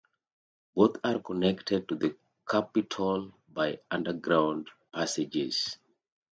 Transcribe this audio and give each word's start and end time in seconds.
Both 0.73 0.97
are 1.03 1.19
connected 1.19 1.87
to 1.89 1.95
the 1.95 2.15
Capitol 2.49 3.33
by 3.47 3.81
underground 3.91 4.71
passages. 4.91 5.77